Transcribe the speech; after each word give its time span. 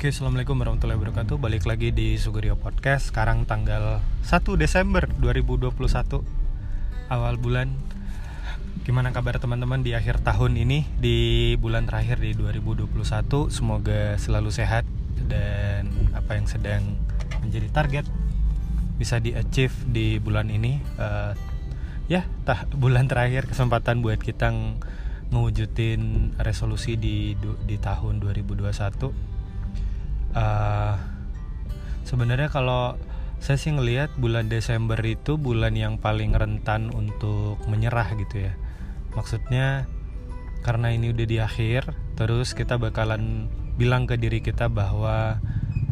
Oke, 0.00 0.16
Assalamualaikum 0.16 0.56
warahmatullahi 0.56 0.96
wabarakatuh. 0.96 1.36
Balik 1.36 1.68
lagi 1.68 1.92
di 1.92 2.16
Sugerio 2.16 2.56
Podcast. 2.56 3.12
Sekarang 3.12 3.44
tanggal 3.44 4.00
1 4.24 4.32
Desember 4.56 5.04
2021 5.20 5.76
Awal 7.12 7.36
bulan. 7.36 7.76
Gimana 8.88 9.12
kabar 9.12 9.36
teman-teman 9.36 9.84
di 9.84 9.92
akhir 9.92 10.24
tahun 10.24 10.56
ini 10.56 10.88
Di 10.96 11.52
bulan 11.60 11.84
terakhir 11.84 12.16
di 12.16 12.32
2021 12.32 13.52
Semoga 13.52 14.16
selalu 14.16 14.48
sehat 14.48 14.88
Dan 15.20 15.92
apa 16.16 16.32
yang 16.32 16.48
sedang 16.48 16.96
menjadi 17.44 17.68
target 17.68 18.08
Bisa 18.96 19.20
di-achieve 19.20 19.76
di 19.84 20.16
bulan 20.16 20.48
ini. 20.48 20.80
Uh, 20.96 21.36
Ya, 22.08 22.24
tah, 22.48 22.64
bulan 22.72 23.04
terakhir 23.04 23.52
kesempatan 23.52 24.00
buat 24.00 24.24
kita 24.24 24.48
ngewujudin 25.28 26.32
resolusi 26.40 26.96
di 26.96 27.36
di 27.68 27.76
tahun 27.76 28.16
2021 28.24 29.30
uh, 30.34 30.94
sebenarnya 32.06 32.50
kalau 32.50 32.98
saya 33.40 33.56
sih 33.56 33.72
ngelihat 33.72 34.12
bulan 34.20 34.52
Desember 34.52 35.00
itu 35.00 35.40
bulan 35.40 35.72
yang 35.72 35.96
paling 35.96 36.36
rentan 36.36 36.92
untuk 36.92 37.56
menyerah 37.64 38.12
gitu 38.20 38.44
ya. 38.44 38.52
Maksudnya 39.16 39.88
karena 40.60 40.92
ini 40.92 41.08
udah 41.10 41.26
di 41.26 41.38
akhir 41.40 41.96
terus 42.20 42.52
kita 42.52 42.76
bakalan 42.76 43.48
bilang 43.80 44.04
ke 44.04 44.20
diri 44.20 44.44
kita 44.44 44.68
bahwa 44.68 45.40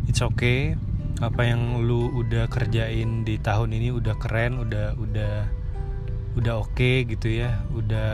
it's 0.05 0.21
okay 0.21 0.77
apa 1.25 1.41
yang 1.49 1.81
lu 1.89 2.13
udah 2.21 2.53
kerjain 2.53 3.25
di 3.25 3.41
tahun 3.41 3.73
ini 3.73 3.97
udah 3.97 4.15
keren 4.21 4.61
udah 4.61 4.93
udah 5.01 5.35
udah 6.37 6.55
oke 6.61 6.77
okay 6.77 7.09
gitu 7.09 7.33
ya. 7.33 7.65
Udah 7.73 8.13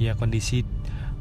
ya 0.00 0.16
kondisi 0.16 0.64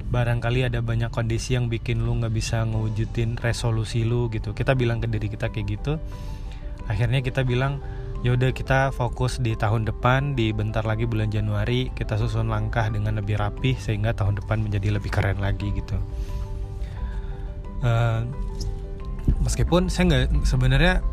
barangkali 0.05 0.69
ada 0.69 0.79
banyak 0.85 1.09
kondisi 1.09 1.57
yang 1.57 1.67
bikin 1.67 2.05
lu 2.05 2.17
nggak 2.21 2.33
bisa 2.33 2.61
ngewujudin 2.65 3.37
resolusi 3.41 4.05
lu 4.05 4.29
gitu. 4.29 4.53
Kita 4.53 4.77
bilang 4.77 5.01
ke 5.01 5.07
diri 5.09 5.27
kita 5.27 5.49
kayak 5.49 5.67
gitu. 5.79 5.97
Akhirnya 6.85 7.25
kita 7.25 7.41
bilang 7.41 7.81
ya 8.21 8.33
udah 8.33 8.53
kita 8.53 8.89
fokus 8.89 9.37
di 9.37 9.53
tahun 9.53 9.85
depan 9.85 10.33
di 10.33 10.49
bentar 10.49 10.81
lagi 10.81 11.05
bulan 11.05 11.29
Januari 11.29 11.93
kita 11.93 12.17
susun 12.17 12.49
langkah 12.49 12.89
dengan 12.89 13.21
lebih 13.21 13.37
rapi 13.37 13.77
sehingga 13.77 14.17
tahun 14.17 14.41
depan 14.41 14.65
menjadi 14.65 14.97
lebih 14.97 15.13
keren 15.13 15.41
lagi 15.41 15.69
gitu. 15.73 15.97
Uh, 17.85 18.25
meskipun 19.45 19.93
saya 19.93 20.03
nggak 20.09 20.45
sebenarnya 20.45 21.05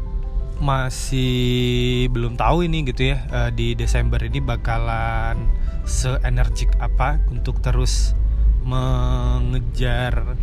masih 0.63 2.07
belum 2.15 2.39
tahu 2.39 2.65
ini 2.71 2.87
gitu 2.87 3.13
ya 3.13 3.19
uh, 3.35 3.51
di 3.51 3.75
Desember 3.75 4.23
ini 4.23 4.39
bakalan 4.39 5.51
seenergik 5.83 6.71
apa 6.79 7.19
untuk 7.35 7.59
terus 7.59 8.15
mengejar 8.63 10.39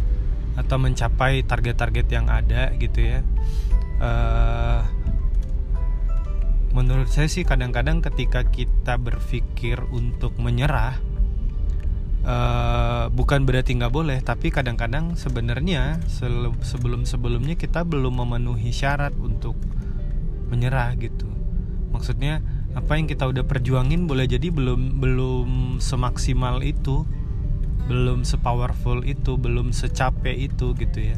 atau 0.59 0.77
mencapai 0.77 1.43
target-target 1.47 2.07
yang 2.11 2.27
ada 2.27 2.75
gitu 2.75 2.99
ya. 2.99 3.19
Uh, 3.99 4.83
menurut 6.71 7.09
saya 7.11 7.27
sih 7.27 7.43
kadang-kadang 7.43 7.99
ketika 7.99 8.45
kita 8.45 8.95
berpikir 8.95 9.81
untuk 9.91 10.37
menyerah 10.39 11.01
uh, 12.23 13.11
bukan 13.11 13.43
berarti 13.43 13.75
nggak 13.75 13.91
boleh 13.91 14.19
tapi 14.21 14.53
kadang-kadang 14.53 15.17
sebenarnya 15.17 15.99
sebelum 16.07 17.03
sebelumnya 17.03 17.57
kita 17.57 17.83
belum 17.83 18.23
memenuhi 18.23 18.71
syarat 18.71 19.11
untuk 19.17 19.57
menyerah 20.49 20.93
gitu. 20.97 21.29
Maksudnya 21.89 22.41
apa 22.77 23.01
yang 23.01 23.09
kita 23.09 23.25
udah 23.25 23.43
perjuangin 23.45 24.05
boleh 24.05 24.29
jadi 24.29 24.53
belum 24.53 25.01
belum 25.01 25.49
semaksimal 25.81 26.61
itu 26.61 27.05
belum 27.89 28.21
sepowerful 28.21 29.01
itu 29.01 29.35
belum 29.35 29.73
secapek 29.73 30.37
itu 30.37 30.77
gitu 30.77 31.09
ya. 31.09 31.17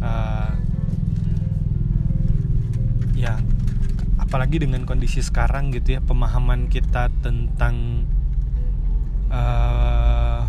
Uh, 0.00 0.52
ya 3.16 3.40
apalagi 4.20 4.60
dengan 4.60 4.84
kondisi 4.84 5.24
sekarang 5.24 5.72
gitu 5.72 5.96
ya 5.96 6.00
pemahaman 6.04 6.68
kita 6.68 7.08
tentang 7.24 8.04
uh, 9.32 10.44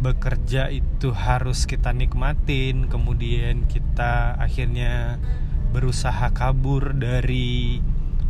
bekerja 0.00 0.68
itu 0.68 1.12
harus 1.12 1.64
kita 1.64 1.92
nikmatin 1.92 2.88
kemudian 2.92 3.64
kita 3.68 4.36
akhirnya 4.36 5.16
berusaha 5.72 6.28
kabur 6.32 6.92
dari 6.92 7.80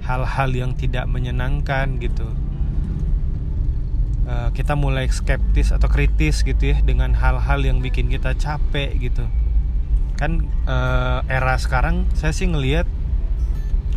hal-hal 0.07 0.51
yang 0.55 0.73
tidak 0.79 1.05
menyenangkan 1.11 1.99
gitu 1.99 2.31
kita 4.55 4.79
mulai 4.79 5.11
skeptis 5.11 5.75
atau 5.75 5.91
kritis 5.91 6.47
gitu 6.47 6.71
ya 6.71 6.79
dengan 6.79 7.11
hal-hal 7.19 7.61
yang 7.67 7.83
bikin 7.83 8.07
kita 8.07 8.39
capek 8.39 8.95
gitu. 9.03 9.27
Kan 10.15 10.47
uh, 10.71 11.27
era 11.27 11.59
sekarang 11.59 12.07
saya 12.15 12.31
sih 12.31 12.47
ngelihat 12.47 12.87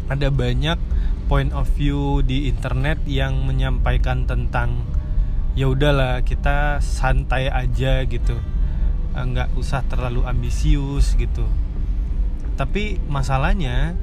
ada 0.10 0.34
banyak 0.34 0.82
point 1.30 1.54
of 1.54 1.70
view 1.78 2.26
di 2.26 2.50
internet 2.50 2.98
yang 3.06 3.46
menyampaikan 3.46 4.26
tentang 4.26 4.82
ya 5.54 5.70
udahlah 5.70 6.26
kita 6.26 6.82
santai 6.82 7.54
aja 7.54 8.02
gitu. 8.10 8.42
Eh, 9.14 9.24
nggak 9.24 9.54
usah 9.54 9.86
terlalu 9.86 10.26
ambisius 10.26 11.14
gitu. 11.22 11.46
Tapi 12.58 12.98
masalahnya 13.06 13.94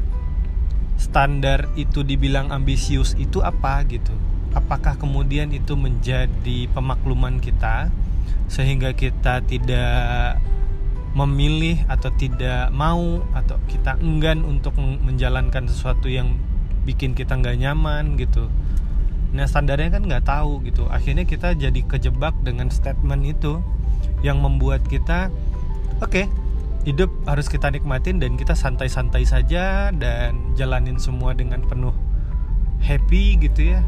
standar 0.94 1.66
itu 1.75 2.06
dibilang 2.06 2.54
ambisius 2.54 3.19
itu 3.19 3.42
apa 3.42 3.82
gitu 3.91 4.15
apakah 4.54 4.94
kemudian 4.97 5.50
itu 5.50 5.75
menjadi 5.75 6.70
pemakluman 6.70 7.42
kita 7.42 7.91
sehingga 8.47 8.94
kita 8.94 9.42
tidak 9.44 10.38
memilih 11.15 11.78
atau 11.87 12.10
tidak 12.15 12.70
mau 12.75 13.22
atau 13.34 13.59
kita 13.70 13.98
enggan 14.03 14.42
untuk 14.42 14.75
menjalankan 14.78 15.70
sesuatu 15.70 16.10
yang 16.10 16.34
bikin 16.87 17.15
kita 17.15 17.34
nggak 17.38 17.59
nyaman 17.59 18.19
gitu? 18.19 18.50
Nah 19.34 19.47
standarnya 19.50 19.98
kan 19.98 20.06
nggak 20.06 20.26
tahu 20.26 20.62
gitu. 20.66 20.86
Akhirnya 20.91 21.26
kita 21.26 21.54
jadi 21.54 21.81
kejebak 21.86 22.34
dengan 22.47 22.71
statement 22.71 23.26
itu 23.26 23.59
yang 24.22 24.41
membuat 24.41 24.86
kita 24.86 25.31
oke 26.00 26.10
okay, 26.10 26.26
hidup 26.84 27.10
harus 27.25 27.48
kita 27.48 27.71
nikmatin 27.72 28.21
dan 28.21 28.36
kita 28.36 28.53
santai-santai 28.53 29.25
saja 29.25 29.91
dan 29.94 30.54
jalanin 30.59 31.00
semua 31.00 31.32
dengan 31.32 31.65
penuh 31.65 31.92
happy 32.84 33.41
gitu 33.41 33.76
ya 33.76 33.81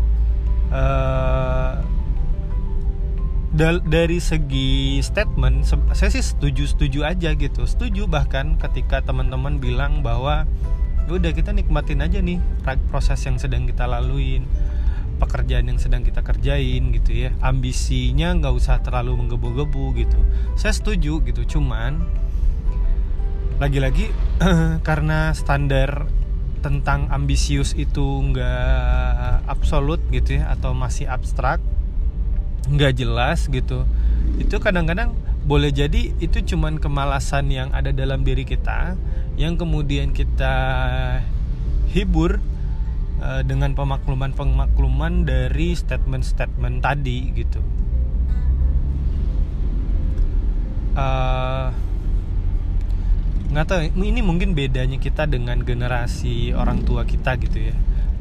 uh, 0.73 1.83
dari 3.89 4.21
segi 4.21 5.01
statement 5.01 5.65
saya 5.97 6.13
sih 6.13 6.21
setuju 6.21 6.69
setuju 6.69 7.09
aja 7.09 7.33
gitu. 7.33 7.65
Setuju 7.65 8.05
bahkan 8.05 8.61
ketika 8.61 9.01
teman-teman 9.01 9.57
bilang 9.57 10.05
bahwa 10.05 10.45
ya 11.09 11.11
udah 11.17 11.33
kita 11.33 11.57
nikmatin 11.57 12.05
aja 12.05 12.21
nih 12.21 12.37
proses 12.93 13.23
yang 13.25 13.41
sedang 13.41 13.65
kita 13.65 13.89
laluin 13.89 14.45
pekerjaan 15.17 15.73
yang 15.73 15.81
sedang 15.81 16.05
kita 16.05 16.21
kerjain 16.21 16.93
gitu 16.93 17.17
ya. 17.17 17.31
Ambisinya 17.41 18.37
nggak 18.37 18.53
usah 18.53 18.85
terlalu 18.85 19.25
menggebu-gebu 19.25 19.97
gitu. 19.97 20.21
Saya 20.61 20.77
setuju 20.77 21.25
gitu 21.25 21.57
cuman 21.57 22.05
lagi-lagi 23.57 24.13
karena 24.89 25.33
standar 25.33 26.05
tentang 26.65 27.09
ambisius 27.13 27.77
itu 27.77 28.03
nggak 28.03 29.47
absolut 29.47 30.01
gitu 30.11 30.41
ya 30.41 30.53
atau 30.53 30.73
masih 30.73 31.07
abstrak 31.07 31.61
nggak 32.67 32.99
jelas 32.99 33.47
gitu 33.47 33.87
itu 34.37 34.57
kadang-kadang 34.59 35.15
boleh 35.47 35.71
jadi 35.71 36.11
itu 36.19 36.43
cuman 36.43 36.83
kemalasan 36.83 37.47
yang 37.55 37.71
ada 37.71 37.95
dalam 37.95 38.27
diri 38.27 38.43
kita 38.43 38.99
yang 39.39 39.55
kemudian 39.55 40.11
kita 40.11 40.55
hibur 41.95 42.43
uh, 43.23 43.43
dengan 43.47 43.73
pemakluman-pemakluman 43.77 45.23
dari 45.23 45.77
statement-statement 45.77 46.83
tadi 46.83 47.19
gitu. 47.37 47.61
Uh, 50.97 51.69
nggak 53.57 53.73
tahu 53.73 53.81
ini 54.05 54.21
mungkin 54.21 54.53
bedanya 54.53 55.01
kita 55.01 55.25
dengan 55.25 55.65
generasi 55.65 56.53
orang 56.53 56.85
tua 56.85 57.09
kita 57.09 57.41
gitu 57.41 57.73
ya. 57.73 57.75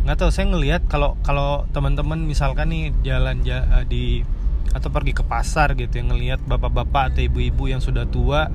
Nggak 0.07 0.23
tahu 0.23 0.31
saya 0.31 0.47
ngelihat 0.47 0.87
kalau 0.87 1.19
kalau 1.27 1.67
teman-teman 1.75 2.23
misalkan 2.23 2.71
nih 2.71 2.95
jalan 3.03 3.43
uh, 3.43 3.83
di 3.83 4.23
atau 4.71 4.87
pergi 4.87 5.11
ke 5.11 5.27
pasar 5.27 5.75
gitu 5.75 5.91
yang 5.99 6.15
ngelihat 6.15 6.39
bapak-bapak 6.47 7.11
atau 7.11 7.21
ibu-ibu 7.27 7.67
yang 7.67 7.83
sudah 7.83 8.07
tua 8.07 8.47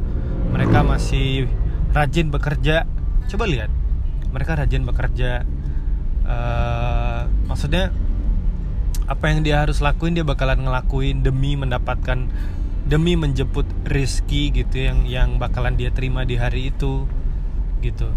mereka 0.56 0.80
masih 0.80 1.52
rajin 1.92 2.32
bekerja. 2.32 2.88
Coba 3.28 3.44
lihat 3.44 3.68
mereka 4.32 4.56
rajin 4.56 4.88
bekerja 4.88 5.44
uh, 6.24 7.28
maksudnya 7.44 7.92
apa 9.04 9.24
yang 9.28 9.44
dia 9.44 9.68
harus 9.68 9.84
lakuin 9.84 10.16
dia 10.16 10.24
bakalan 10.24 10.64
ngelakuin 10.64 11.20
demi 11.20 11.60
mendapatkan 11.60 12.24
demi 12.90 13.14
menjemput 13.14 13.70
rizki 13.86 14.50
gitu 14.50 14.82
yang 14.82 15.06
yang 15.06 15.38
bakalan 15.38 15.78
dia 15.78 15.94
terima 15.94 16.26
di 16.26 16.34
hari 16.34 16.74
itu 16.74 17.06
gitu. 17.86 18.10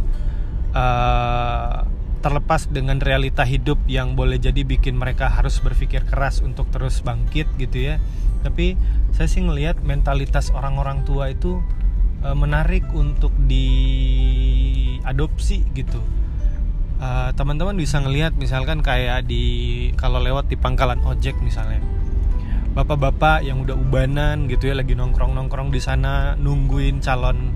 Uh, 0.74 1.86
terlepas 2.26 2.66
dengan 2.66 2.98
realita 2.98 3.46
hidup 3.46 3.78
yang 3.86 4.18
boleh 4.18 4.42
jadi 4.42 4.66
bikin 4.66 4.98
mereka 4.98 5.30
harus 5.30 5.62
berpikir 5.62 6.10
keras 6.10 6.42
untuk 6.42 6.66
terus 6.74 7.06
bangkit 7.06 7.46
gitu 7.62 7.94
ya. 7.94 8.02
Tapi 8.42 8.74
saya 9.14 9.30
sih 9.30 9.46
ngelihat 9.46 9.86
mentalitas 9.86 10.50
orang-orang 10.50 11.06
tua 11.06 11.30
itu 11.30 11.62
uh, 12.26 12.34
menarik 12.34 12.90
untuk 12.98 13.30
diadopsi 13.46 14.02
gitu. 15.78 16.02
Uh, 16.98 17.30
teman-teman 17.38 17.78
bisa 17.78 18.02
ngelihat 18.02 18.34
misalkan 18.34 18.82
kayak 18.82 19.30
di 19.30 19.94
kalau 20.02 20.18
lewat 20.18 20.50
di 20.50 20.58
pangkalan 20.58 20.98
ojek 21.06 21.38
misalnya 21.46 21.78
bapak-bapak 22.74 23.46
yang 23.46 23.62
udah 23.62 23.78
ubanan 23.78 24.50
gitu 24.50 24.74
ya 24.74 24.76
lagi 24.78 24.98
nongkrong-nongkrong 24.98 25.70
di 25.70 25.78
sana 25.78 26.34
nungguin 26.42 27.06
calon 27.06 27.54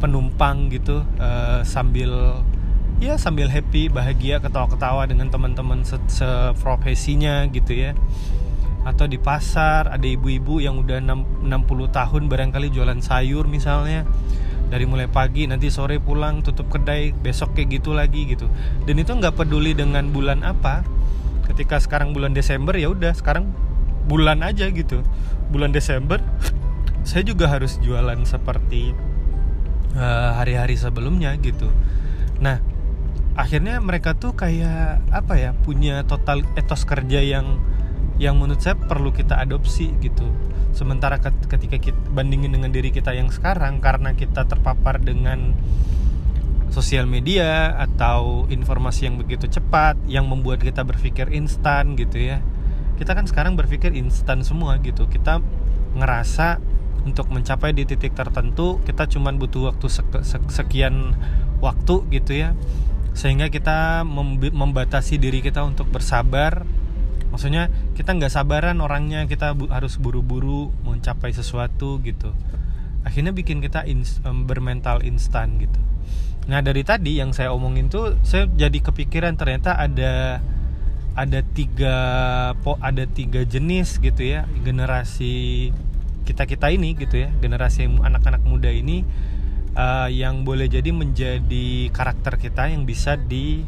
penumpang 0.00 0.72
gitu 0.72 1.04
uh, 1.20 1.60
sambil 1.68 2.40
ya 2.98 3.14
sambil 3.14 3.46
happy 3.46 3.86
bahagia 3.86 4.42
ketawa-ketawa 4.42 5.06
dengan 5.06 5.30
teman-teman 5.30 5.86
seprofesinya 5.86 7.46
gitu 7.50 7.76
ya. 7.76 7.92
Atau 8.86 9.04
di 9.04 9.20
pasar 9.20 9.90
ada 9.90 10.06
ibu-ibu 10.06 10.64
yang 10.64 10.80
udah 10.80 11.02
60 11.02 11.44
tahun 11.92 12.22
barangkali 12.26 12.72
jualan 12.74 12.98
sayur 12.98 13.46
misalnya. 13.46 14.08
Dari 14.68 14.84
mulai 14.84 15.08
pagi 15.08 15.48
nanti 15.48 15.72
sore 15.72 15.96
pulang 15.96 16.44
tutup 16.44 16.68
kedai 16.68 17.16
besok 17.16 17.56
kayak 17.56 17.80
gitu 17.80 17.96
lagi 17.96 18.28
gitu. 18.28 18.50
Dan 18.84 19.00
itu 19.00 19.12
nggak 19.12 19.36
peduli 19.38 19.72
dengan 19.72 20.10
bulan 20.12 20.44
apa. 20.44 20.84
Ketika 21.48 21.80
sekarang 21.80 22.12
bulan 22.12 22.36
Desember 22.36 22.76
ya 22.76 22.92
udah 22.92 23.16
sekarang 23.16 23.48
bulan 24.08 24.40
aja 24.40 24.72
gitu. 24.72 25.04
Bulan 25.52 25.70
Desember 25.70 26.18
saya 27.08 27.24
juga 27.24 27.48
harus 27.48 27.80
jualan 27.80 28.20
seperti 28.28 28.92
eh, 29.96 30.30
hari-hari 30.36 30.76
uh, 30.76 30.88
sebelumnya 30.88 31.32
gitu. 31.40 31.72
Nah 32.40 32.60
akhirnya 33.38 33.78
mereka 33.78 34.18
tuh 34.18 34.34
kayak 34.34 35.00
apa 35.14 35.38
ya 35.38 35.50
punya 35.54 36.02
total 36.04 36.42
etos 36.58 36.82
kerja 36.84 37.22
yang 37.22 37.60
yang 38.18 38.34
menurut 38.34 38.58
saya 38.58 38.74
perlu 38.74 39.14
kita 39.14 39.38
adopsi 39.38 39.94
gitu. 40.02 40.26
Sementara 40.74 41.16
ketika 41.22 41.80
kita 41.80 41.96
bandingin 42.12 42.52
dengan 42.52 42.68
diri 42.68 42.92
kita 42.92 43.14
yang 43.14 43.32
sekarang 43.32 43.80
karena 43.80 44.12
kita 44.12 44.44
terpapar 44.44 45.00
dengan 45.00 45.56
sosial 46.68 47.08
media 47.08 47.72
atau 47.80 48.44
informasi 48.52 49.08
yang 49.08 49.16
begitu 49.16 49.48
cepat 49.48 49.96
yang 50.04 50.28
membuat 50.28 50.60
kita 50.60 50.84
berpikir 50.84 51.32
instan 51.32 51.96
gitu 51.96 52.20
ya 52.20 52.44
kita 52.98 53.14
kan 53.14 53.24
sekarang 53.30 53.54
berpikir 53.54 53.94
instan 53.94 54.42
semua 54.42 54.76
gitu. 54.82 55.06
Kita 55.06 55.38
ngerasa 55.94 56.58
untuk 57.06 57.30
mencapai 57.32 57.72
di 57.72 57.88
titik 57.88 58.12
tertentu 58.12 58.82
kita 58.84 59.08
cuma 59.08 59.32
butuh 59.32 59.72
waktu 59.72 59.86
sekian 60.50 61.14
waktu 61.62 61.94
gitu 62.10 62.32
ya. 62.34 62.58
Sehingga 63.14 63.48
kita 63.48 64.02
membatasi 64.52 65.16
diri 65.16 65.40
kita 65.40 65.62
untuk 65.62 65.88
bersabar. 65.88 66.66
Maksudnya 67.28 67.70
kita 67.94 68.16
nggak 68.16 68.32
sabaran 68.32 68.80
orangnya 68.80 69.28
kita 69.28 69.52
bu 69.52 69.68
harus 69.68 70.00
buru-buru 70.00 70.74
mencapai 70.82 71.30
sesuatu 71.30 72.02
gitu. 72.02 72.34
Akhirnya 73.06 73.30
bikin 73.30 73.62
kita 73.62 73.86
ins 73.86 74.18
bermental 74.24 75.06
instan 75.06 75.60
gitu. 75.60 75.78
Nah 76.48 76.64
dari 76.64 76.80
tadi 76.80 77.20
yang 77.20 77.36
saya 77.36 77.52
omongin 77.52 77.92
tuh 77.92 78.16
saya 78.24 78.48
jadi 78.48 78.80
kepikiran 78.80 79.36
ternyata 79.36 79.76
ada 79.76 80.40
ada 81.18 81.42
tiga 81.42 81.96
ada 82.78 83.04
tiga 83.10 83.42
jenis 83.42 83.98
gitu 83.98 84.22
ya 84.22 84.46
generasi 84.62 85.74
kita 86.22 86.46
kita 86.46 86.70
ini 86.70 86.94
gitu 86.94 87.26
ya 87.26 87.34
generasi 87.42 87.90
anak-anak 87.90 88.46
muda 88.46 88.70
ini 88.70 89.02
uh, 89.74 90.06
yang 90.06 90.46
boleh 90.46 90.70
jadi 90.70 90.94
menjadi 90.94 91.90
karakter 91.90 92.38
kita 92.38 92.70
yang 92.70 92.86
bisa 92.86 93.18
di 93.18 93.66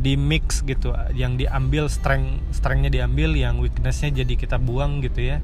di 0.00 0.16
mix 0.16 0.64
gitu 0.66 0.96
yang 1.12 1.38
diambil 1.38 1.86
strength 1.86 2.40
strengthnya 2.50 2.88
diambil 2.88 3.36
yang 3.36 3.60
weaknessnya 3.62 4.24
jadi 4.24 4.34
kita 4.34 4.56
buang 4.56 5.04
gitu 5.04 5.36
ya. 5.36 5.38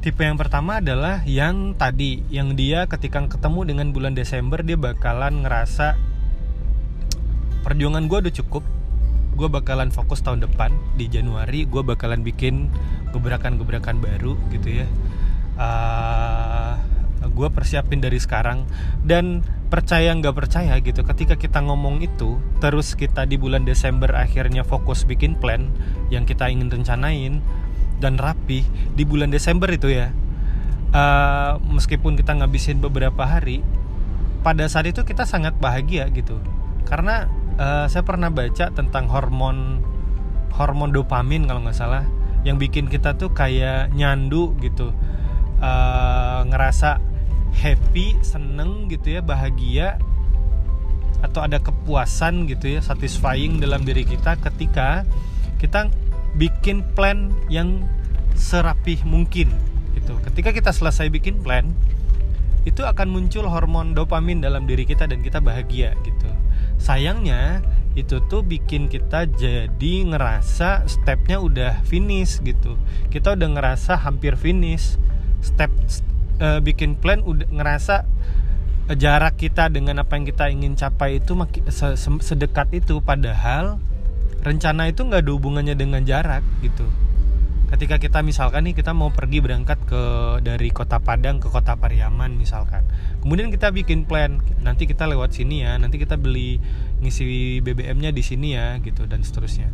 Tipe 0.00 0.24
yang 0.24 0.40
pertama 0.40 0.80
adalah 0.80 1.20
yang 1.28 1.76
tadi 1.76 2.24
yang 2.32 2.56
dia 2.56 2.88
ketika 2.88 3.20
ketemu 3.28 3.68
dengan 3.68 3.86
bulan 3.92 4.16
Desember 4.16 4.64
dia 4.64 4.76
bakalan 4.76 5.44
ngerasa 5.44 5.96
perjuangan 7.60 8.08
gue 8.08 8.18
udah 8.28 8.34
cukup 8.40 8.64
gue 9.34 9.48
bakalan 9.48 9.88
fokus 9.94 10.20
tahun 10.20 10.44
depan 10.44 10.74
di 10.98 11.06
Januari 11.06 11.64
gue 11.64 11.82
bakalan 11.82 12.22
bikin 12.22 12.68
gebrakan-gebrakan 13.14 13.98
baru 13.98 14.38
gitu 14.54 14.84
ya. 14.84 14.86
Uh, 15.60 16.74
gue 17.30 17.48
persiapin 17.52 18.00
dari 18.00 18.18
sekarang. 18.18 18.64
Dan 19.04 19.44
percaya 19.70 20.10
nggak 20.10 20.34
percaya 20.34 20.74
gitu 20.82 21.06
ketika 21.06 21.38
kita 21.38 21.62
ngomong 21.62 22.02
itu 22.02 22.42
terus 22.58 22.98
kita 22.98 23.22
di 23.22 23.38
bulan 23.38 23.62
Desember 23.62 24.10
akhirnya 24.18 24.66
fokus 24.66 25.06
bikin 25.06 25.38
plan 25.38 25.70
yang 26.10 26.26
kita 26.26 26.50
ingin 26.50 26.74
rencanain 26.74 27.38
dan 28.02 28.18
rapi 28.18 28.66
di 28.98 29.06
bulan 29.06 29.30
Desember 29.30 29.70
itu 29.70 29.94
ya 29.94 30.10
uh, 30.90 31.62
meskipun 31.62 32.18
kita 32.18 32.34
ngabisin 32.34 32.82
beberapa 32.82 33.22
hari 33.22 33.62
pada 34.40 34.66
saat 34.66 34.88
itu 34.88 35.04
kita 35.04 35.28
sangat 35.28 35.54
bahagia 35.60 36.08
gitu. 36.10 36.40
Karena 36.88 37.28
uh, 37.60 37.86
saya 37.86 38.02
pernah 38.02 38.32
baca 38.32 38.72
tentang 38.72 39.06
hormon 39.12 39.84
hormon 40.56 40.90
dopamin 40.90 41.44
kalau 41.44 41.60
nggak 41.62 41.76
salah 41.76 42.08
yang 42.42 42.56
bikin 42.56 42.88
kita 42.88 43.14
tuh 43.20 43.30
kayak 43.36 43.92
nyandu 43.92 44.56
gitu. 44.64 44.96
Uh, 45.60 46.40
ngerasa 46.48 46.96
happy 47.52 48.16
seneng 48.24 48.88
gitu 48.88 49.12
ya 49.12 49.20
bahagia 49.20 50.00
atau 51.20 51.44
ada 51.44 51.60
kepuasan 51.60 52.48
gitu 52.48 52.72
ya 52.72 52.80
satisfying 52.80 53.60
dalam 53.60 53.84
diri 53.84 54.08
kita 54.08 54.40
ketika 54.40 55.04
kita 55.60 55.92
bikin 56.40 56.80
plan 56.96 57.28
yang 57.52 57.84
serapih 58.32 59.04
mungkin 59.04 59.52
gitu. 59.92 60.16
Ketika 60.24 60.56
kita 60.56 60.72
selesai 60.72 61.12
bikin 61.12 61.44
plan 61.44 61.68
itu 62.64 62.80
akan 62.80 63.12
muncul 63.12 63.44
hormon 63.44 63.92
dopamin 63.92 64.40
dalam 64.40 64.64
diri 64.64 64.88
kita 64.88 65.04
dan 65.04 65.20
kita 65.20 65.44
bahagia 65.44 65.92
gitu 66.00 66.39
sayangnya 66.80 67.60
itu 67.94 68.22
tuh 68.26 68.40
bikin 68.40 68.88
kita 68.88 69.28
jadi 69.28 69.94
ngerasa 70.08 70.88
stepnya 70.88 71.38
udah 71.38 71.84
finish 71.84 72.40
gitu. 72.40 72.80
Kita 73.12 73.36
udah 73.36 73.48
ngerasa 73.60 74.00
hampir 74.00 74.34
finish. 74.40 74.96
Step 75.44 75.68
uh, 76.40 76.58
bikin 76.64 76.96
plan 76.96 77.20
udah 77.20 77.46
ngerasa 77.52 78.08
uh, 78.88 78.96
jarak 78.96 79.36
kita 79.36 79.68
dengan 79.68 80.00
apa 80.00 80.16
yang 80.16 80.24
kita 80.24 80.48
ingin 80.48 80.74
capai 80.78 81.20
itu 81.20 81.36
sedekat 82.24 82.72
itu. 82.72 83.02
Padahal 83.04 83.82
rencana 84.40 84.88
itu 84.88 85.04
nggak 85.04 85.20
ada 85.20 85.32
hubungannya 85.36 85.76
dengan 85.76 86.00
jarak 86.06 86.40
gitu 86.64 86.88
ketika 87.70 88.02
kita 88.02 88.18
misalkan 88.26 88.66
nih 88.66 88.74
kita 88.74 88.90
mau 88.90 89.14
pergi 89.14 89.38
berangkat 89.38 89.78
ke 89.86 90.02
dari 90.42 90.74
kota 90.74 90.98
Padang 90.98 91.38
ke 91.38 91.46
kota 91.46 91.78
Pariaman 91.78 92.34
misalkan. 92.34 92.82
Kemudian 93.22 93.54
kita 93.54 93.70
bikin 93.70 94.10
plan 94.10 94.42
nanti 94.60 94.90
kita 94.90 95.06
lewat 95.06 95.30
sini 95.30 95.62
ya 95.62 95.78
nanti 95.78 95.96
kita 96.02 96.18
beli 96.18 96.58
ngisi 96.98 97.62
BBM-nya 97.62 98.10
di 98.10 98.22
sini 98.26 98.58
ya 98.58 98.74
gitu 98.82 99.06
dan 99.06 99.22
seterusnya. 99.22 99.70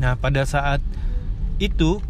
Nah 0.00 0.16
pada 0.16 0.48
saat 0.48 0.80
itu 1.60 2.00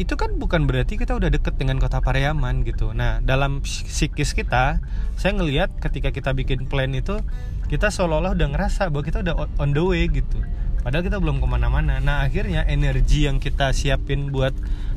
itu 0.00 0.14
kan 0.16 0.40
bukan 0.40 0.64
berarti 0.64 0.96
kita 0.96 1.12
udah 1.12 1.28
deket 1.28 1.60
dengan 1.60 1.76
kota 1.76 2.00
Pariaman 2.00 2.64
gitu. 2.64 2.96
Nah 2.96 3.20
dalam 3.20 3.60
psikis 3.60 4.32
kita 4.32 4.80
saya 5.20 5.32
ngelihat 5.36 5.76
ketika 5.76 6.08
kita 6.08 6.32
bikin 6.32 6.64
plan 6.64 6.88
itu 6.96 7.20
kita 7.68 7.92
seolah-olah 7.92 8.32
udah 8.32 8.48
ngerasa 8.56 8.88
bahwa 8.88 9.04
kita 9.04 9.20
udah 9.20 9.34
on 9.60 9.76
the 9.76 9.84
way 9.84 10.08
gitu 10.08 10.40
padahal 10.82 11.06
kita 11.06 11.18
belum 11.22 11.38
ke 11.38 11.46
mana-mana. 11.46 12.02
Nah 12.02 12.26
akhirnya 12.26 12.66
energi 12.66 13.30
yang 13.30 13.38
kita 13.38 13.70
siapin 13.72 14.34
buat 14.34 14.52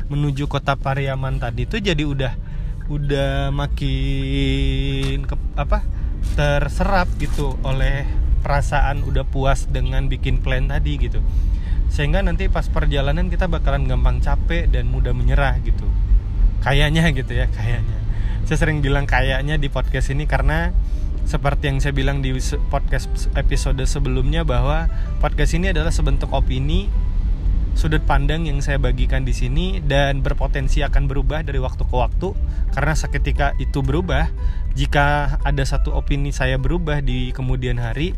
menuju 0.10 0.46
kota 0.46 0.78
Pariaman 0.78 1.42
tadi 1.42 1.66
itu 1.66 1.82
jadi 1.82 2.04
udah 2.06 2.34
udah 2.86 3.50
makin 3.50 5.26
ke, 5.26 5.36
apa 5.58 5.82
terserap 6.38 7.10
gitu 7.18 7.58
oleh 7.66 8.06
perasaan 8.46 9.02
udah 9.02 9.26
puas 9.26 9.66
dengan 9.66 10.06
bikin 10.06 10.42
plan 10.42 10.70
tadi 10.70 11.02
gitu. 11.02 11.22
Sehingga 11.90 12.22
nanti 12.22 12.46
pas 12.52 12.70
perjalanan 12.70 13.30
kita 13.30 13.50
bakalan 13.50 13.90
gampang 13.90 14.22
capek 14.22 14.70
dan 14.70 14.90
mudah 14.90 15.18
menyerah 15.18 15.58
gitu. 15.66 15.86
Kayaknya 16.62 17.10
gitu 17.14 17.34
ya 17.34 17.50
kayaknya. 17.50 17.98
Saya 18.46 18.58
sering 18.62 18.86
bilang 18.86 19.10
kayaknya 19.10 19.58
di 19.58 19.74
podcast 19.74 20.14
ini 20.14 20.30
karena 20.30 20.70
seperti 21.26 21.74
yang 21.74 21.82
saya 21.82 21.94
bilang 21.98 22.22
di 22.22 22.38
podcast 22.70 23.10
episode 23.34 23.82
sebelumnya 23.90 24.46
bahwa 24.46 24.86
podcast 25.18 25.58
ini 25.58 25.74
adalah 25.74 25.90
sebentuk 25.90 26.30
opini 26.30 26.88
sudut 27.76 28.00
pandang 28.08 28.48
yang 28.48 28.64
saya 28.64 28.80
bagikan 28.80 29.28
di 29.28 29.36
sini 29.36 29.84
dan 29.84 30.24
berpotensi 30.24 30.80
akan 30.86 31.12
berubah 31.12 31.44
dari 31.44 31.60
waktu 31.60 31.84
ke 31.84 31.96
waktu. 31.96 32.32
Karena 32.72 32.94
seketika 32.96 33.52
itu 33.60 33.84
berubah 33.84 34.32
jika 34.78 35.38
ada 35.44 35.64
satu 35.68 35.92
opini 35.92 36.32
saya 36.32 36.56
berubah 36.56 37.04
di 37.04 37.36
kemudian 37.36 37.82
hari 37.84 38.16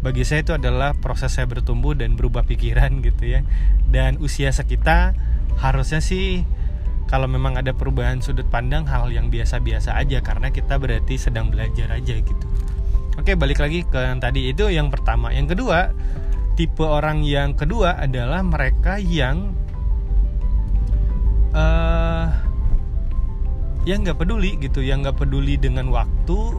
bagi 0.00 0.24
saya 0.24 0.44
itu 0.44 0.52
adalah 0.56 0.96
proses 0.96 1.32
saya 1.32 1.48
bertumbuh 1.48 1.96
dan 1.96 2.16
berubah 2.16 2.48
pikiran 2.48 3.00
gitu 3.06 3.28
ya. 3.28 3.40
Dan 3.92 4.16
usia 4.24 4.48
sekitar 4.54 5.12
harusnya 5.60 6.00
sih 6.00 6.48
kalau 7.10 7.28
memang 7.28 7.60
ada 7.60 7.76
perubahan 7.76 8.18
sudut 8.24 8.48
pandang 8.48 8.88
hal 8.88 9.12
yang 9.12 9.28
biasa-biasa 9.28 9.94
aja 9.94 10.24
karena 10.24 10.48
kita 10.50 10.80
berarti 10.80 11.14
sedang 11.20 11.52
belajar 11.52 11.92
aja 11.92 12.14
gitu. 12.18 12.46
Oke 13.14 13.38
balik 13.38 13.62
lagi 13.62 13.86
ke 13.86 14.00
yang 14.00 14.18
tadi 14.18 14.50
itu 14.50 14.66
yang 14.72 14.90
pertama. 14.90 15.30
Yang 15.30 15.56
kedua 15.58 15.94
tipe 16.54 16.82
orang 16.86 17.26
yang 17.26 17.54
kedua 17.54 17.98
adalah 17.98 18.42
mereka 18.42 18.98
yang 18.98 19.54
uh, 21.54 22.30
yang 23.84 24.00
nggak 24.00 24.16
peduli 24.16 24.56
gitu 24.58 24.80
yang 24.80 25.04
nggak 25.04 25.18
peduli 25.20 25.60
dengan 25.60 25.92
waktu 25.92 26.56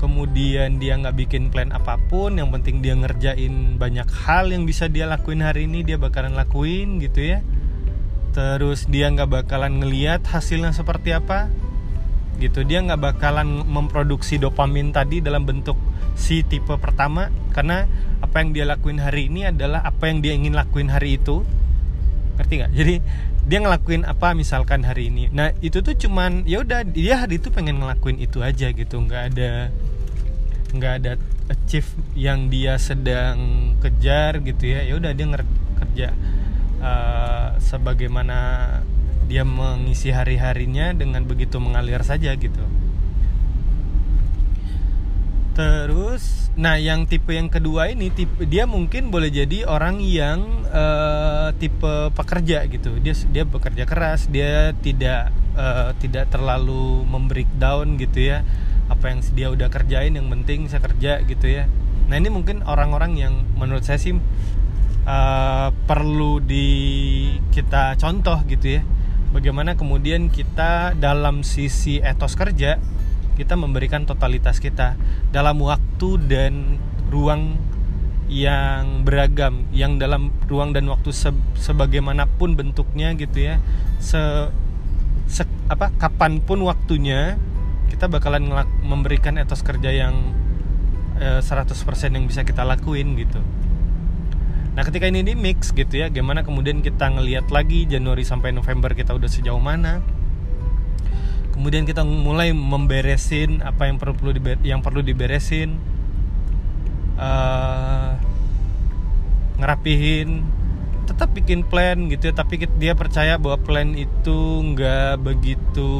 kemudian 0.00 0.80
dia 0.80 0.96
nggak 0.96 1.28
bikin 1.28 1.52
plan 1.52 1.68
apa 1.76 2.00
pun 2.08 2.40
yang 2.40 2.48
penting 2.48 2.80
dia 2.80 2.96
ngerjain 2.96 3.76
banyak 3.76 4.08
hal 4.24 4.48
yang 4.48 4.64
bisa 4.64 4.88
dia 4.88 5.04
lakuin 5.04 5.44
hari 5.44 5.68
ini 5.68 5.84
dia 5.84 6.00
bakalan 6.00 6.32
lakuin 6.32 6.96
gitu 7.04 7.36
ya 7.36 7.44
terus 8.30 8.86
dia 8.86 9.10
nggak 9.10 9.42
bakalan 9.42 9.82
ngeliat 9.82 10.22
hasilnya 10.26 10.70
seperti 10.70 11.14
apa 11.14 11.50
gitu. 12.40 12.64
Dia 12.64 12.80
nggak 12.80 13.00
bakalan 13.00 13.66
memproduksi 13.68 14.40
dopamin 14.40 14.90
tadi 14.90 15.20
dalam 15.20 15.44
bentuk 15.44 15.76
si 16.16 16.42
tipe 16.42 16.72
pertama 16.80 17.28
karena 17.52 17.86
apa 18.24 18.40
yang 18.40 18.50
dia 18.56 18.64
lakuin 18.66 18.98
hari 18.98 19.28
ini 19.28 19.48
adalah 19.48 19.84
apa 19.84 20.08
yang 20.08 20.24
dia 20.24 20.32
ingin 20.34 20.56
lakuin 20.56 20.88
hari 20.88 21.20
itu. 21.20 21.44
Ngerti 22.40 22.52
nggak? 22.64 22.72
Jadi 22.72 22.94
dia 23.44 23.58
ngelakuin 23.60 24.08
apa 24.08 24.32
misalkan 24.32 24.86
hari 24.86 25.12
ini. 25.12 25.28
Nah 25.28 25.52
itu 25.60 25.84
tuh 25.84 25.92
cuman 25.92 26.48
ya 26.48 26.64
udah 26.64 26.86
dia 26.86 27.24
hari 27.26 27.36
itu 27.36 27.52
pengen 27.52 27.82
ngelakuin 27.82 28.16
itu 28.16 28.40
aja 28.40 28.72
gitu. 28.72 28.96
Nggak 29.04 29.36
ada 29.36 29.52
nggak 30.70 30.92
ada 31.02 31.12
achieve 31.50 31.90
yang 32.14 32.46
dia 32.46 32.78
sedang 32.80 33.36
kejar 33.84 34.40
gitu 34.40 34.64
ya. 34.64 34.86
Ya 34.86 34.96
udah 34.96 35.12
dia 35.12 35.26
kerja 35.80 36.08
uh, 36.80 37.56
sebagaimana 37.60 38.38
dia 39.30 39.46
mengisi 39.46 40.10
hari-harinya 40.10 40.90
dengan 40.90 41.22
begitu 41.22 41.62
mengalir 41.62 42.02
saja 42.02 42.34
gitu. 42.34 42.66
Terus 45.54 46.50
nah 46.58 46.74
yang 46.74 47.06
tipe 47.06 47.30
yang 47.30 47.46
kedua 47.46 47.94
ini 47.94 48.10
tipe 48.10 48.42
dia 48.42 48.66
mungkin 48.66 49.14
boleh 49.14 49.30
jadi 49.30 49.70
orang 49.70 50.02
yang 50.02 50.66
uh, 50.66 51.54
tipe 51.62 52.10
pekerja 52.10 52.66
gitu. 52.66 52.98
Dia 52.98 53.14
dia 53.30 53.44
bekerja 53.46 53.86
keras 53.86 54.26
dia 54.26 54.74
tidak 54.82 55.30
uh, 55.54 55.94
tidak 56.02 56.26
terlalu 56.34 57.06
membreakdown 57.06 58.02
gitu 58.02 58.34
ya. 58.34 58.42
Apa 58.90 59.14
yang 59.14 59.22
dia 59.30 59.46
udah 59.54 59.70
kerjain 59.70 60.18
yang 60.18 60.26
penting 60.26 60.66
saya 60.66 60.82
kerja 60.82 61.22
gitu 61.22 61.46
ya. 61.46 61.70
Nah 62.10 62.18
ini 62.18 62.34
mungkin 62.34 62.66
orang-orang 62.66 63.14
yang 63.14 63.46
menurut 63.54 63.86
saya 63.86 64.02
sih 64.02 64.18
uh, 65.06 65.70
perlu 65.86 66.40
di 66.42 66.68
kita 67.52 67.96
contoh 68.00 68.40
gitu 68.48 68.80
ya 68.80 68.82
bagaimana 69.30 69.78
kemudian 69.78 70.28
kita 70.28 70.98
dalam 70.98 71.46
sisi 71.46 72.02
etos 72.02 72.34
kerja 72.34 72.82
kita 73.38 73.56
memberikan 73.56 74.04
totalitas 74.04 74.60
kita 74.60 75.00
dalam 75.32 75.62
waktu 75.64 76.20
dan 76.28 76.76
ruang 77.08 77.56
yang 78.30 79.02
beragam 79.02 79.66
yang 79.74 79.98
dalam 79.98 80.30
ruang 80.46 80.70
dan 80.70 80.86
waktu 80.86 81.10
se 81.10 81.34
sebagaimanapun 81.58 82.54
bentuknya 82.54 83.10
gitu 83.18 83.42
ya. 83.50 83.58
Se, 83.98 84.20
se 85.26 85.42
apa 85.66 85.90
kapan 85.98 86.38
pun 86.38 86.62
waktunya 86.62 87.34
kita 87.90 88.06
bakalan 88.06 88.46
memberikan 88.86 89.34
etos 89.34 89.66
kerja 89.66 89.90
yang 89.90 90.14
eh, 91.18 91.42
100% 91.42 91.74
yang 92.14 92.24
bisa 92.30 92.46
kita 92.46 92.62
lakuin 92.62 93.18
gitu 93.18 93.42
nah 94.70 94.86
ketika 94.86 95.10
ini 95.10 95.26
di 95.26 95.34
mix 95.34 95.74
gitu 95.74 95.98
ya 95.98 96.06
gimana 96.08 96.46
kemudian 96.46 96.78
kita 96.78 97.10
ngelihat 97.10 97.50
lagi 97.50 97.90
Januari 97.90 98.22
sampai 98.22 98.54
November 98.54 98.94
kita 98.94 99.14
udah 99.14 99.26
sejauh 99.26 99.58
mana? 99.58 99.98
Kemudian 101.50 101.84
kita 101.84 102.06
mulai 102.06 102.56
memberesin 102.56 103.60
apa 103.60 103.90
yang 103.90 104.00
perlu 104.00 104.32
yang 104.64 104.80
perlu 104.80 105.04
diberesin 105.04 105.76
uh, 107.20 108.16
ngerapihin 109.60 110.40
tetap 111.04 111.36
bikin 111.36 111.66
plan 111.66 112.08
gitu 112.08 112.30
ya 112.30 112.34
tapi 112.38 112.64
dia 112.78 112.96
percaya 112.96 113.36
bahwa 113.36 113.60
plan 113.60 113.92
itu 113.92 114.62
nggak 114.72 115.20
begitu 115.20 115.92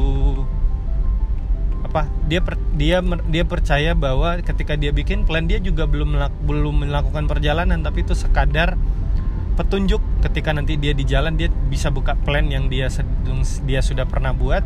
apa 1.91 2.07
dia 2.23 2.39
per, 2.39 2.55
dia 2.79 3.03
dia 3.27 3.43
percaya 3.43 3.91
bahwa 3.91 4.39
ketika 4.39 4.79
dia 4.79 4.95
bikin 4.95 5.27
plan 5.27 5.43
dia 5.43 5.59
juga 5.59 5.83
belum 5.83 6.15
belum 6.47 6.87
melakukan 6.87 7.27
perjalanan 7.27 7.83
tapi 7.83 8.07
itu 8.07 8.15
sekadar 8.15 8.79
petunjuk. 9.59 9.99
Ketika 10.23 10.55
nanti 10.55 10.79
dia 10.79 10.95
di 10.95 11.03
jalan 11.03 11.35
dia 11.35 11.51
bisa 11.51 11.91
buka 11.91 12.15
plan 12.15 12.47
yang 12.47 12.71
dia 12.71 12.87
dia 13.67 13.81
sudah 13.83 14.07
pernah 14.07 14.31
buat 14.31 14.63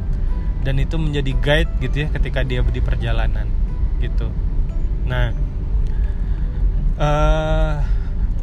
dan 0.61 0.77
itu 0.77 1.01
menjadi 1.01 1.33
guide 1.41 1.71
gitu 1.81 2.05
ya 2.05 2.07
ketika 2.13 2.45
dia 2.45 2.61
di 2.61 2.81
perjalanan 2.85 3.49
gitu. 3.97 4.29
Nah 5.09 5.33
uh, 7.01 7.81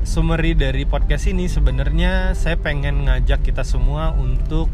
summary 0.02 0.58
dari 0.58 0.82
podcast 0.90 1.30
ini 1.30 1.46
sebenarnya 1.46 2.34
saya 2.34 2.58
pengen 2.58 3.06
ngajak 3.06 3.46
kita 3.46 3.62
semua 3.62 4.10
untuk 4.18 4.66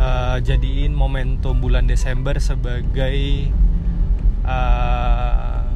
uh, 0.00 0.36
jadiin 0.40 0.96
momentum 0.96 1.60
bulan 1.60 1.84
Desember 1.84 2.40
sebagai 2.40 3.52
uh, 4.48 5.68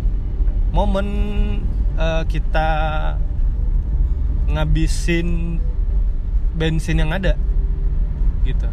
momen 0.73 1.09
uh, 2.01 2.25
kita 2.25 2.71
ngabisin 4.49 5.61
bensin 6.57 7.05
yang 7.05 7.13
ada 7.13 7.37
gitu. 8.49 8.69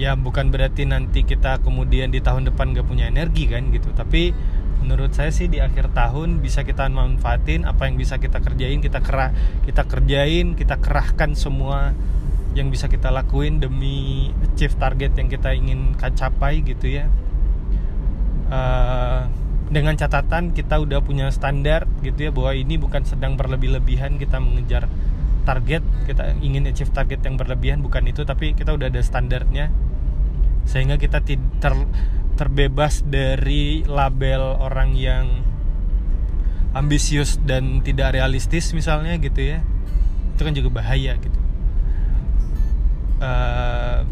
Ya 0.00 0.16
bukan 0.16 0.48
berarti 0.48 0.88
nanti 0.88 1.28
kita 1.28 1.60
kemudian 1.60 2.08
di 2.08 2.24
tahun 2.24 2.48
depan 2.48 2.72
gak 2.72 2.88
punya 2.88 3.12
energi 3.12 3.44
kan 3.44 3.68
gitu. 3.68 3.92
Tapi 3.92 4.32
menurut 4.80 5.12
saya 5.12 5.28
sih 5.28 5.44
di 5.44 5.60
akhir 5.60 5.92
tahun 5.92 6.40
bisa 6.40 6.64
kita 6.64 6.88
manfaatin 6.88 7.68
apa 7.68 7.84
yang 7.84 8.00
bisa 8.00 8.16
kita 8.16 8.40
kerjain 8.40 8.80
kita 8.80 9.04
kerah 9.04 9.28
kita 9.68 9.84
kerjain 9.84 10.56
kita 10.56 10.80
kerahkan 10.80 11.36
semua 11.36 11.92
yang 12.54 12.68
bisa 12.68 12.90
kita 12.90 13.14
lakuin 13.14 13.62
demi 13.62 14.28
achieve 14.42 14.74
target 14.74 15.14
yang 15.14 15.28
kita 15.30 15.54
ingin 15.54 15.94
capai 15.96 16.62
gitu 16.66 16.90
ya. 16.90 17.06
Uh, 18.50 19.30
dengan 19.70 19.94
catatan 19.94 20.50
kita 20.50 20.82
udah 20.82 20.98
punya 20.98 21.30
standar 21.30 21.86
gitu 22.02 22.26
ya 22.26 22.30
bahwa 22.34 22.58
ini 22.58 22.74
bukan 22.74 23.06
sedang 23.06 23.38
berlebih-lebihan 23.38 24.18
kita 24.18 24.42
mengejar 24.42 24.90
target 25.46 25.86
kita 26.10 26.34
ingin 26.42 26.66
achieve 26.66 26.90
target 26.90 27.22
yang 27.22 27.38
berlebihan 27.38 27.78
bukan 27.78 28.02
itu 28.10 28.26
tapi 28.26 28.58
kita 28.58 28.74
udah 28.74 28.90
ada 28.90 29.02
standarnya. 29.02 29.70
Sehingga 30.66 30.98
kita 30.98 31.22
ter, 31.24 31.74
terbebas 32.34 33.06
dari 33.06 33.86
label 33.86 34.58
orang 34.58 34.98
yang 34.98 35.26
ambisius 36.74 37.38
dan 37.42 37.82
tidak 37.82 38.18
realistis 38.18 38.74
misalnya 38.74 39.14
gitu 39.22 39.54
ya. 39.54 39.58
Itu 40.34 40.42
kan 40.42 40.54
juga 40.54 40.82
bahaya 40.82 41.14
gitu 41.14 41.39
uh, 43.20 44.04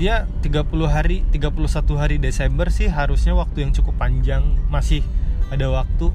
ya 0.00 0.24
30 0.40 0.64
hari 0.88 1.28
31 1.28 2.00
hari 2.00 2.16
Desember 2.16 2.72
sih 2.72 2.88
harusnya 2.88 3.36
waktu 3.36 3.68
yang 3.68 3.72
cukup 3.74 4.00
panjang. 4.00 4.56
Masih 4.72 5.04
ada 5.52 5.68
waktu. 5.68 6.08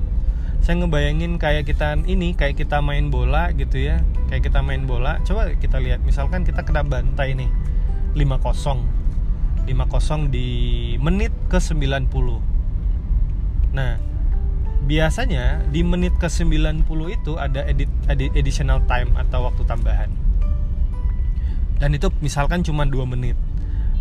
Saya 0.66 0.82
ngebayangin 0.82 1.38
kayak 1.38 1.70
kita 1.70 2.02
ini 2.10 2.34
kayak 2.34 2.58
kita 2.58 2.82
main 2.82 3.14
bola 3.14 3.54
gitu 3.54 3.78
ya. 3.78 4.02
Kayak 4.32 4.50
kita 4.50 4.66
main 4.66 4.90
bola. 4.90 5.22
Coba 5.28 5.54
kita 5.54 5.78
lihat 5.78 6.02
misalkan 6.02 6.42
kita 6.42 6.66
kena 6.66 6.82
bantai 6.82 7.38
nih 7.38 7.52
5-0 8.16 9.68
5-0 9.68 10.32
di 10.32 10.48
menit 11.02 11.34
ke 11.52 11.60
90 11.60 13.76
nah 13.76 14.00
biasanya 14.86 15.66
di 15.68 15.84
menit 15.84 16.16
ke 16.16 16.32
90 16.32 16.88
itu 17.12 17.36
ada 17.36 17.68
edit, 17.68 17.92
edit 18.08 18.32
additional 18.38 18.80
time 18.88 19.12
atau 19.20 19.52
waktu 19.52 19.68
tambahan 19.68 20.08
dan 21.80 21.92
itu 21.96 22.08
misalkan 22.24 22.64
cuma 22.64 22.88
dua 22.88 23.04
menit. 23.04 23.36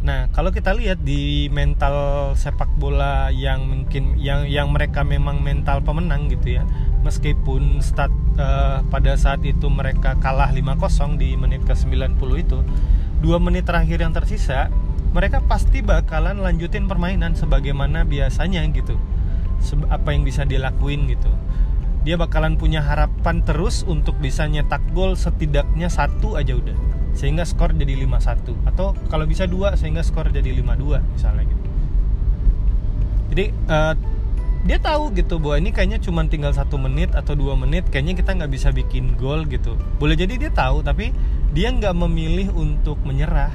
Nah 0.04 0.28
kalau 0.36 0.52
kita 0.52 0.76
lihat 0.76 1.00
di 1.00 1.48
mental 1.48 2.30
sepak 2.36 2.68
bola 2.76 3.32
yang 3.32 3.64
mungkin 3.64 4.20
yang 4.20 4.44
yang 4.44 4.68
mereka 4.68 5.00
memang 5.00 5.40
mental 5.40 5.80
pemenang 5.80 6.28
gitu 6.28 6.60
ya 6.60 6.62
meskipun 7.00 7.80
start 7.80 8.12
uh, 8.36 8.84
pada 8.92 9.16
saat 9.16 9.40
itu 9.48 9.64
mereka 9.72 10.16
kalah 10.20 10.52
5-0 10.52 11.16
di 11.16 11.40
menit 11.40 11.64
ke 11.64 11.72
90 11.72 12.20
itu 12.36 12.60
dua 13.24 13.40
menit 13.40 13.64
terakhir 13.64 14.04
yang 14.04 14.12
tersisa 14.12 14.68
mereka 15.16 15.40
pasti 15.40 15.80
bakalan 15.80 16.36
lanjutin 16.44 16.84
permainan 16.84 17.32
sebagaimana 17.32 18.04
biasanya 18.04 18.60
gitu. 18.76 19.00
Apa 19.88 20.12
yang 20.12 20.26
bisa 20.26 20.44
dilakuin 20.44 21.08
gitu. 21.08 21.32
Dia 22.04 22.20
bakalan 22.20 22.60
punya 22.60 22.84
harapan 22.84 23.40
terus 23.40 23.86
untuk 23.88 24.20
bisa 24.20 24.44
nyetak 24.44 24.84
gol 24.92 25.16
setidaknya 25.16 25.88
satu 25.88 26.36
aja 26.36 26.52
udah 26.52 26.76
sehingga 27.14 27.46
skor 27.46 27.72
jadi 27.74 27.94
5-1 28.04 28.70
atau 28.74 28.92
kalau 29.08 29.24
bisa 29.24 29.46
dua 29.46 29.78
sehingga 29.78 30.02
skor 30.02 30.34
jadi 30.34 30.50
5-2 30.50 31.14
misalnya 31.14 31.44
gitu. 31.46 31.64
Jadi 33.34 33.44
uh, 33.70 33.94
dia 34.64 34.78
tahu 34.80 35.12
gitu 35.12 35.36
bahwa 35.36 35.60
ini 35.60 35.70
kayaknya 35.76 36.00
cuma 36.00 36.24
tinggal 36.24 36.50
satu 36.56 36.80
menit 36.80 37.12
atau 37.12 37.36
dua 37.36 37.52
menit 37.52 37.84
kayaknya 37.92 38.16
kita 38.16 38.32
nggak 38.32 38.52
bisa 38.52 38.68
bikin 38.72 39.14
gol 39.20 39.44
gitu. 39.46 39.76
Boleh 40.00 40.16
jadi 40.16 40.40
dia 40.40 40.50
tahu 40.50 40.80
tapi 40.82 41.12
dia 41.52 41.70
nggak 41.70 41.94
memilih 41.94 42.50
untuk 42.56 42.98
menyerah. 43.06 43.52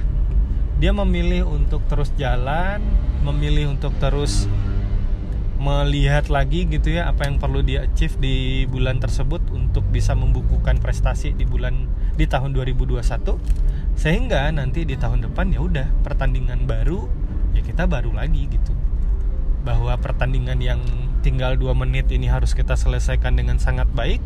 Dia 0.79 0.95
memilih 0.95 1.43
untuk 1.49 1.83
terus 1.91 2.13
jalan 2.15 2.79
memilih 3.19 3.75
untuk 3.75 3.91
terus 3.99 4.47
melihat 5.59 6.31
lagi 6.31 6.63
gitu 6.71 6.95
ya 6.95 7.11
apa 7.11 7.27
yang 7.27 7.35
perlu 7.35 7.59
dia 7.59 7.83
achieve 7.83 8.15
di 8.15 8.63
bulan 8.63 9.03
tersebut 9.03 9.43
untuk 9.51 9.83
bisa 9.91 10.15
membukukan 10.15 10.79
prestasi 10.79 11.35
di 11.35 11.43
bulan 11.43 11.91
di 12.15 12.23
tahun 12.23 12.55
2021 12.55 13.03
sehingga 13.99 14.47
nanti 14.55 14.87
di 14.87 14.95
tahun 14.95 15.27
depan 15.27 15.51
ya 15.51 15.59
udah 15.59 15.87
pertandingan 16.07 16.63
baru 16.63 17.11
ya 17.51 17.59
kita 17.59 17.91
baru 17.91 18.15
lagi 18.15 18.47
gitu. 18.47 18.71
Bahwa 19.67 19.99
pertandingan 19.99 20.63
yang 20.63 20.79
tinggal 21.19 21.59
dua 21.59 21.75
menit 21.75 22.07
ini 22.07 22.31
harus 22.31 22.55
kita 22.55 22.79
selesaikan 22.79 23.35
dengan 23.35 23.59
sangat 23.59 23.91
baik 23.91 24.23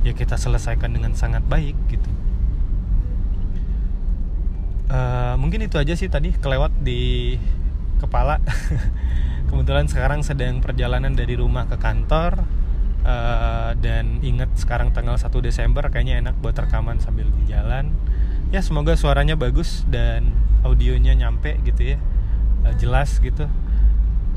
ya 0.00 0.16
kita 0.16 0.40
selesaikan 0.40 0.96
dengan 0.96 1.12
sangat 1.12 1.44
baik 1.44 1.76
gitu. 1.92 2.08
Uh, 4.88 5.36
mungkin 5.36 5.60
itu 5.60 5.76
aja 5.76 5.92
sih 5.92 6.08
tadi 6.08 6.32
kelewat 6.34 6.72
di 6.80 7.36
kepala 8.00 8.40
kebetulan 9.50 9.90
sekarang 9.90 10.22
sedang 10.22 10.62
perjalanan 10.62 11.10
dari 11.10 11.34
rumah 11.34 11.66
ke 11.66 11.74
kantor 11.74 12.46
uh, 13.02 13.74
dan 13.74 14.22
ingat 14.22 14.54
sekarang 14.54 14.94
tanggal 14.94 15.18
1 15.18 15.26
Desember 15.42 15.82
kayaknya 15.90 16.22
enak 16.22 16.38
buat 16.38 16.54
rekaman 16.54 17.02
sambil 17.02 17.26
di 17.34 17.50
jalan. 17.50 17.90
Ya 18.54 18.62
semoga 18.62 18.94
suaranya 18.94 19.34
bagus 19.34 19.82
dan 19.90 20.30
audionya 20.62 21.18
nyampe 21.18 21.58
gitu 21.66 21.94
ya. 21.94 21.98
Uh, 22.62 22.74
jelas 22.78 23.18
gitu. 23.18 23.50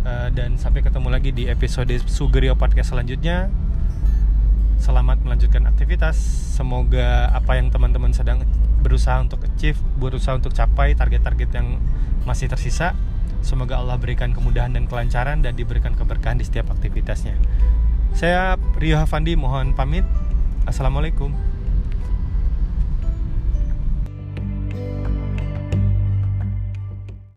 Uh, 0.03 0.27
dan 0.33 0.57
sampai 0.57 0.81
ketemu 0.81 1.07
lagi 1.13 1.29
di 1.29 1.45
episode 1.45 1.93
Sugerio 2.09 2.57
Podcast 2.57 2.91
selanjutnya. 2.91 3.53
Selamat 4.81 5.21
melanjutkan 5.21 5.63
aktivitas. 5.69 6.17
Semoga 6.57 7.31
apa 7.31 7.55
yang 7.55 7.69
teman-teman 7.69 8.11
sedang 8.11 8.43
berusaha 8.83 9.21
untuk 9.21 9.45
achieve 9.47 9.79
berusaha 9.95 10.35
untuk 10.35 10.51
capai 10.51 10.91
target-target 10.91 11.49
yang 11.55 11.79
masih 12.27 12.51
tersisa 12.51 12.91
semoga 13.43 13.77
Allah 13.77 13.99
berikan 14.01 14.33
kemudahan 14.33 14.73
dan 14.73 14.89
kelancaran 14.89 15.45
dan 15.45 15.53
diberikan 15.53 15.93
keberkahan 15.93 16.41
di 16.41 16.47
setiap 16.47 16.73
aktivitasnya. 16.73 17.37
Saya 18.17 18.57
Rio 18.79 18.97
Hafandi 18.97 19.37
mohon 19.37 19.77
pamit. 19.77 20.07
Assalamualaikum 20.63 21.52